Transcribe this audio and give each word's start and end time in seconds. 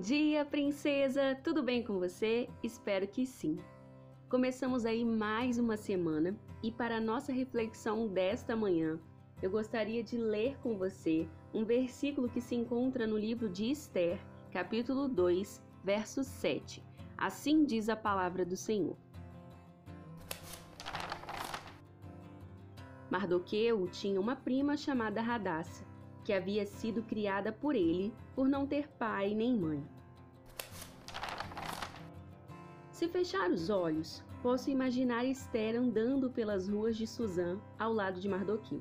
dia, 0.00 0.46
princesa! 0.46 1.38
Tudo 1.44 1.62
bem 1.62 1.82
com 1.82 1.98
você? 1.98 2.48
Espero 2.62 3.06
que 3.06 3.26
sim. 3.26 3.58
Começamos 4.30 4.86
aí 4.86 5.04
mais 5.04 5.58
uma 5.58 5.76
semana 5.76 6.34
e 6.62 6.72
para 6.72 6.96
a 6.96 7.00
nossa 7.00 7.32
reflexão 7.32 8.08
desta 8.08 8.56
manhã, 8.56 8.98
eu 9.42 9.50
gostaria 9.50 10.02
de 10.02 10.16
ler 10.16 10.56
com 10.62 10.78
você 10.78 11.28
um 11.52 11.64
versículo 11.64 12.30
que 12.30 12.40
se 12.40 12.54
encontra 12.54 13.06
no 13.06 13.18
livro 13.18 13.48
de 13.48 13.70
Esther, 13.70 14.18
capítulo 14.50 15.06
2, 15.06 15.62
verso 15.84 16.24
7. 16.24 16.82
Assim 17.16 17.64
diz 17.64 17.88
a 17.88 17.96
palavra 17.96 18.44
do 18.44 18.56
Senhor. 18.56 18.96
Mardoqueu 23.10 23.86
tinha 23.88 24.18
uma 24.18 24.34
prima 24.34 24.76
chamada 24.76 25.20
Radassa 25.20 25.89
que 26.30 26.34
havia 26.34 26.64
sido 26.64 27.02
criada 27.02 27.50
por 27.50 27.74
ele 27.74 28.14
por 28.36 28.48
não 28.48 28.64
ter 28.64 28.86
pai 28.90 29.34
nem 29.34 29.52
mãe. 29.52 29.82
Se 32.92 33.08
fechar 33.08 33.50
os 33.50 33.68
olhos, 33.68 34.22
posso 34.40 34.70
imaginar 34.70 35.24
Esther 35.24 35.74
andando 35.74 36.30
pelas 36.30 36.68
ruas 36.68 36.96
de 36.96 37.04
Suzã 37.04 37.58
ao 37.76 37.92
lado 37.92 38.20
de 38.20 38.28
Mardoquim. 38.28 38.80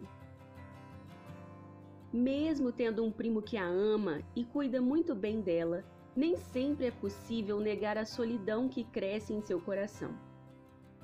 Mesmo 2.13 2.71
tendo 2.71 3.04
um 3.04 3.12
primo 3.12 3.41
que 3.41 3.57
a 3.57 3.66
ama 3.66 4.21
e 4.35 4.45
cuida 4.45 4.79
muito 4.79 5.16
bem 5.16 5.41
dela, 5.41 5.84
nem 6.16 6.38
sempre 6.38 6.85
é 6.85 6.91
possível 6.91 7.59
negar 7.59 7.98
a 7.98 8.05
solidão 8.05 8.70
que 8.70 8.84
cresce 8.84 9.34
em 9.34 9.41
seu 9.41 9.59
coração. 9.59 10.16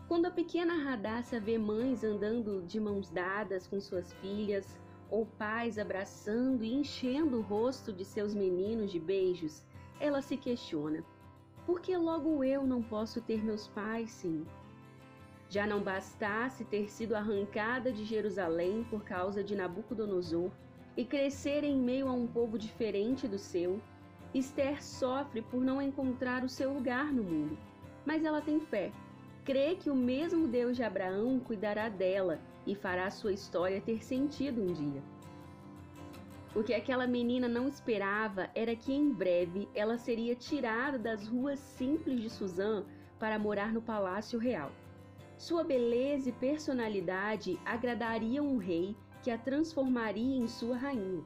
Quando 0.07 0.27
a 0.27 0.31
pequena 0.31 0.75
Radassa 0.75 1.39
vê 1.39 1.57
mães 1.57 2.03
andando 2.03 2.61
de 2.67 2.79
mãos 2.79 3.09
dadas 3.09 3.65
com 3.65 3.81
suas 3.81 4.13
filhas, 4.13 4.77
ou 5.09 5.25
pais 5.25 5.77
abraçando 5.77 6.63
e 6.63 6.73
enchendo 6.73 7.37
o 7.37 7.41
rosto 7.41 7.93
de 7.93 8.03
seus 8.03 8.33
meninos 8.33 8.91
de 8.91 8.99
beijos, 8.99 9.63
ela 9.99 10.21
se 10.21 10.37
questiona: 10.37 11.03
por 11.65 11.81
que 11.81 11.95
logo 11.97 12.43
eu 12.43 12.65
não 12.65 12.81
posso 12.81 13.21
ter 13.21 13.43
meus 13.43 13.67
pais, 13.67 14.11
sim? 14.11 14.45
Já 15.49 15.65
não 15.65 15.81
bastasse 15.81 16.65
ter 16.65 16.89
sido 16.89 17.15
arrancada 17.15 17.91
de 17.91 18.03
Jerusalém 18.03 18.85
por 18.89 19.03
causa 19.03 19.43
de 19.43 19.55
Nabucodonosor 19.55 20.51
e 20.97 21.05
crescer 21.05 21.63
em 21.63 21.77
meio 21.77 22.07
a 22.07 22.11
um 22.11 22.27
povo 22.27 22.57
diferente 22.57 23.27
do 23.27 23.37
seu, 23.37 23.79
Esther 24.33 24.83
sofre 24.83 25.41
por 25.41 25.61
não 25.61 25.81
encontrar 25.81 26.43
o 26.43 26.49
seu 26.49 26.73
lugar 26.73 27.11
no 27.13 27.23
mundo. 27.23 27.57
Mas 28.05 28.23
ela 28.23 28.41
tem 28.41 28.59
fé, 28.59 28.91
crê 29.43 29.75
que 29.75 29.89
o 29.89 29.95
mesmo 29.95 30.47
Deus 30.47 30.75
de 30.75 30.83
Abraão 30.83 31.39
cuidará 31.39 31.89
dela 31.89 32.39
e 32.65 32.75
fará 32.75 33.09
sua 33.09 33.33
história 33.33 33.81
ter 33.81 34.03
sentido 34.03 34.61
um 34.61 34.73
dia. 34.73 35.03
O 36.55 36.63
que 36.63 36.73
aquela 36.73 37.05
menina 37.05 37.49
não 37.49 37.67
esperava 37.67 38.49
era 38.55 38.75
que 38.75 38.93
em 38.93 39.11
breve 39.11 39.67
ela 39.75 39.97
seria 39.97 40.35
tirada 40.35 40.97
das 40.97 41.27
ruas 41.27 41.59
simples 41.59 42.21
de 42.21 42.29
Suzã 42.29 42.85
para 43.19 43.37
morar 43.37 43.73
no 43.73 43.81
palácio 43.81 44.39
real. 44.39 44.71
Sua 45.37 45.65
beleza 45.65 46.29
e 46.29 46.31
personalidade 46.31 47.59
agradariam 47.65 48.47
um 48.47 48.57
rei 48.57 48.95
que 49.21 49.29
a 49.29 49.37
transformaria 49.37 50.37
em 50.37 50.47
sua 50.47 50.77
rainha. 50.77 51.23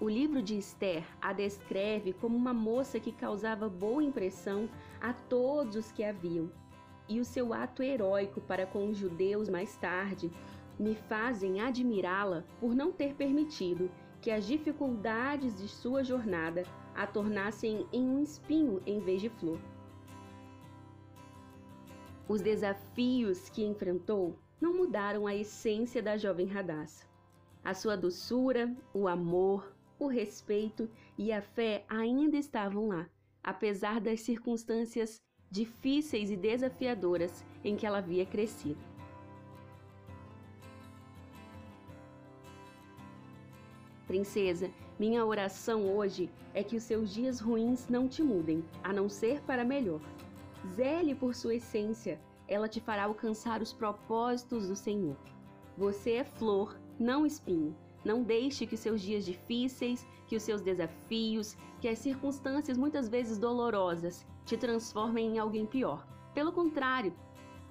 O 0.00 0.08
livro 0.08 0.40
de 0.40 0.56
Esther 0.56 1.04
a 1.20 1.34
descreve 1.34 2.14
como 2.14 2.34
uma 2.34 2.54
moça 2.54 2.98
que 2.98 3.12
causava 3.12 3.68
boa 3.68 4.02
impressão 4.02 4.70
a 4.98 5.12
todos 5.12 5.76
os 5.76 5.92
que 5.92 6.02
a 6.02 6.12
viam 6.12 6.50
e 7.10 7.18
o 7.18 7.24
seu 7.24 7.52
ato 7.52 7.82
heróico 7.82 8.40
para 8.40 8.64
com 8.64 8.88
os 8.88 8.96
judeus 8.96 9.48
mais 9.48 9.76
tarde 9.76 10.30
me 10.78 10.94
fazem 10.94 11.60
admirá-la 11.60 12.44
por 12.60 12.74
não 12.74 12.92
ter 12.92 13.14
permitido 13.14 13.90
que 14.22 14.30
as 14.30 14.46
dificuldades 14.46 15.58
de 15.58 15.66
sua 15.66 16.04
jornada 16.04 16.62
a 16.94 17.06
tornassem 17.06 17.86
em 17.92 18.08
um 18.08 18.22
espinho 18.22 18.80
em 18.86 19.00
vez 19.00 19.20
de 19.20 19.28
flor. 19.28 19.58
Os 22.28 22.40
desafios 22.40 23.50
que 23.50 23.64
enfrentou 23.64 24.38
não 24.60 24.72
mudaram 24.72 25.26
a 25.26 25.34
essência 25.34 26.00
da 26.00 26.16
jovem 26.16 26.46
Radassa. 26.46 27.04
A 27.64 27.74
sua 27.74 27.96
doçura, 27.96 28.72
o 28.94 29.08
amor, 29.08 29.74
o 29.98 30.06
respeito 30.06 30.88
e 31.18 31.32
a 31.32 31.42
fé 31.42 31.84
ainda 31.88 32.36
estavam 32.36 32.88
lá, 32.88 33.08
apesar 33.42 34.00
das 34.00 34.20
circunstâncias 34.20 35.20
difíceis 35.50 36.30
e 36.30 36.36
desafiadoras 36.36 37.44
em 37.64 37.76
que 37.76 37.86
ela 37.86 37.98
havia 37.98 38.24
crescido. 38.24 38.78
Princesa, 44.06 44.70
minha 44.98 45.24
oração 45.24 45.86
hoje 45.96 46.30
é 46.52 46.62
que 46.62 46.76
os 46.76 46.82
seus 46.82 47.14
dias 47.14 47.40
ruins 47.40 47.88
não 47.88 48.08
te 48.08 48.22
mudem, 48.22 48.64
a 48.82 48.92
não 48.92 49.08
ser 49.08 49.40
para 49.42 49.64
melhor. 49.64 50.00
Zele 50.74 51.14
por 51.14 51.34
sua 51.34 51.54
essência, 51.54 52.20
ela 52.48 52.68
te 52.68 52.80
fará 52.80 53.04
alcançar 53.04 53.62
os 53.62 53.72
propósitos 53.72 54.68
do 54.68 54.74
Senhor. 54.74 55.16
Você 55.78 56.12
é 56.12 56.24
flor, 56.24 56.76
não 56.98 57.24
espinho. 57.24 57.74
Não 58.04 58.22
deixe 58.22 58.66
que 58.66 58.76
seus 58.76 59.00
dias 59.00 59.24
difíceis, 59.24 60.06
que 60.26 60.36
os 60.36 60.42
seus 60.42 60.60
desafios, 60.60 61.56
que 61.80 61.88
as 61.88 61.98
circunstâncias 61.98 62.78
muitas 62.78 63.08
vezes 63.08 63.38
dolorosas 63.38 64.26
te 64.44 64.56
transformem 64.56 65.34
em 65.34 65.38
alguém 65.38 65.66
pior. 65.66 66.06
Pelo 66.34 66.52
contrário, 66.52 67.12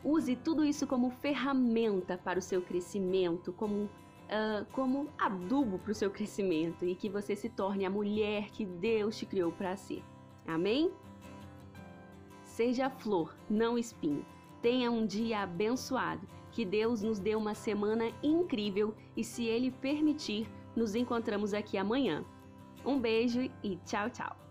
use 0.04 0.36
tudo 0.36 0.64
isso 0.64 0.86
como 0.86 1.10
ferramenta 1.10 2.18
para 2.18 2.40
o 2.40 2.42
seu 2.42 2.62
crescimento, 2.62 3.54
como, 3.54 3.84
uh, 3.84 4.66
como 4.72 5.08
adubo 5.18 5.80
para 5.80 5.92
o 5.92 5.96
seu 5.96 6.12
crescimento 6.12 6.86
e 6.86 6.96
que 6.96 7.10
você 7.10 7.36
se 7.36 7.50
torne 7.50 7.86
a 7.86 7.90
mulher 7.90 8.50
que 8.52 8.66
Deus 8.66 9.18
te 9.18 9.26
criou 9.26 9.52
para 9.52 9.76
ser. 9.76 10.04
Amém? 10.46 10.92
Seja 12.44 12.90
flor, 12.90 13.36
não 13.50 13.78
espinho. 13.78 14.26
Tenha 14.62 14.92
um 14.92 15.06
dia 15.06 15.42
abençoado. 15.42 16.28
Que 16.52 16.66
Deus 16.66 17.02
nos 17.02 17.20
dê 17.20 17.36
uma 17.36 17.54
semana 17.54 18.12
incrível 18.24 18.94
e, 19.16 19.24
se 19.24 19.46
Ele 19.46 19.72
permitir, 19.72 20.48
nos 20.76 20.96
encontramos 20.96 21.54
aqui 21.54 21.78
amanhã. 21.78 22.26
Um 22.86 23.00
beijo 23.00 23.42
e 23.64 23.78
tchau, 23.86 24.10
tchau! 24.10 24.49